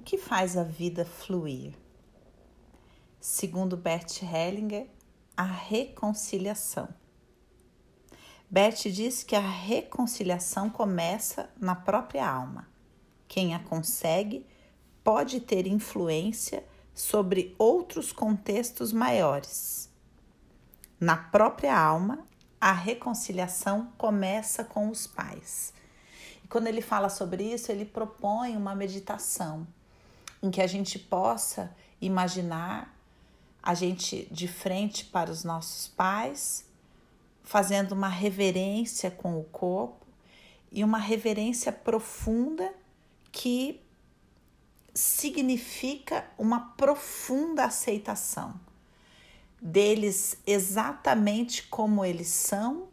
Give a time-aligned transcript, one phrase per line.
[0.00, 1.74] O que faz a vida fluir?
[3.20, 4.88] Segundo Bert Hellinger,
[5.36, 6.88] a reconciliação.
[8.48, 12.66] Bert diz que a reconciliação começa na própria alma.
[13.28, 14.46] Quem a consegue
[15.04, 16.64] pode ter influência
[16.94, 19.90] sobre outros contextos maiores.
[20.98, 22.26] Na própria alma,
[22.58, 25.74] a reconciliação começa com os pais.
[26.42, 29.66] E quando ele fala sobre isso, ele propõe uma meditação
[30.42, 32.96] em que a gente possa imaginar
[33.62, 36.64] a gente de frente para os nossos pais,
[37.42, 40.06] fazendo uma reverência com o corpo
[40.72, 42.72] e uma reverência profunda
[43.30, 43.80] que
[44.94, 48.58] significa uma profunda aceitação
[49.60, 52.88] deles exatamente como eles são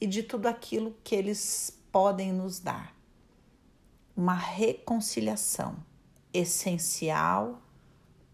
[0.00, 2.94] e de tudo aquilo que eles podem nos dar.
[4.16, 5.76] Uma reconciliação
[6.32, 7.60] essencial,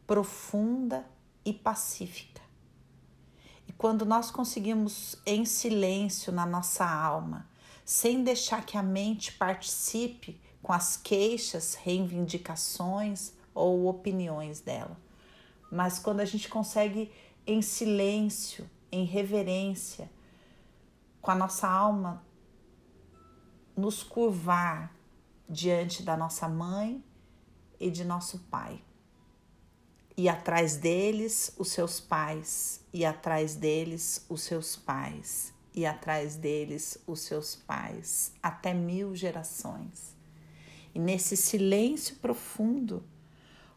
[0.07, 1.07] profunda
[1.45, 2.43] e pacífica.
[3.67, 7.49] E quando nós conseguimos em silêncio na nossa alma,
[7.85, 14.97] sem deixar que a mente participe com as queixas, reivindicações ou opiniões dela,
[15.71, 17.11] mas quando a gente consegue
[17.47, 20.11] em silêncio, em reverência,
[21.21, 22.23] com a nossa alma
[23.77, 24.95] nos curvar
[25.49, 27.03] diante da nossa mãe
[27.83, 28.81] e de nosso pai.
[30.17, 36.99] E atrás deles, os seus pais, e atrás deles, os seus pais, e atrás deles,
[37.07, 40.15] os seus pais, até mil gerações.
[40.95, 43.03] E nesse silêncio profundo,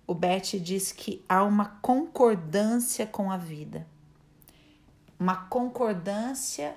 [0.06, 3.88] o Bert diz que há uma concordância com a vida,
[5.18, 6.76] uma concordância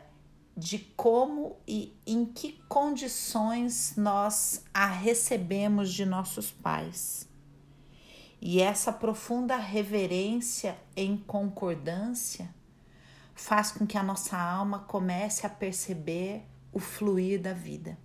[0.58, 7.28] de como e em que condições nós a recebemos de nossos pais.
[8.40, 12.52] E essa profunda reverência em concordância
[13.36, 16.42] faz com que a nossa alma comece a perceber
[16.72, 17.96] o fluir da vida.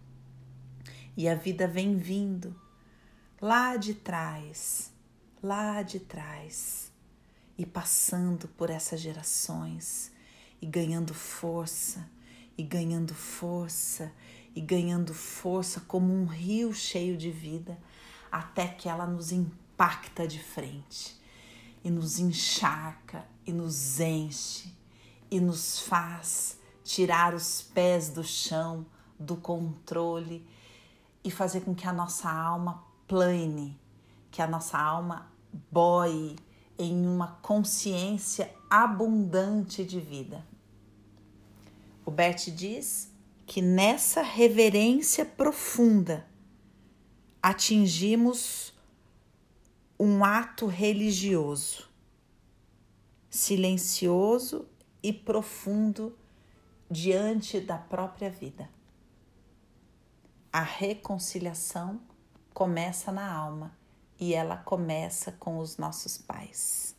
[1.18, 2.56] E a vida vem vindo
[3.42, 4.94] lá de trás,
[5.42, 6.92] lá de trás
[7.58, 10.12] e passando por essas gerações
[10.62, 12.14] e ganhando força
[12.58, 14.12] e ganhando força
[14.56, 17.78] e ganhando força como um rio cheio de vida
[18.32, 21.20] até que ela nos impacta de frente
[21.84, 24.74] e nos encharca e nos enche
[25.30, 28.86] e nos faz tirar os pés do chão,
[29.20, 30.46] do controle
[31.24, 33.80] e fazer com que a nossa alma plane,
[34.30, 35.32] que a nossa alma
[35.72, 36.36] boie
[36.78, 40.46] em uma consciência abundante de vida.
[42.06, 43.12] O Bert diz
[43.46, 46.28] que nessa reverência profunda
[47.42, 48.74] atingimos
[50.00, 51.90] um ato religioso,
[53.30, 54.68] silencioso
[55.02, 56.18] e profundo
[56.90, 58.70] diante da própria vida.
[60.52, 62.02] A reconciliação
[62.54, 63.76] começa na alma
[64.20, 66.96] e ela começa com os nossos pais.